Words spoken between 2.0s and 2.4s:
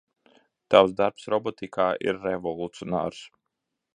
ir